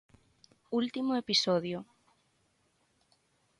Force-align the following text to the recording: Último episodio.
Último 0.79 1.11
episodio. 1.23 1.77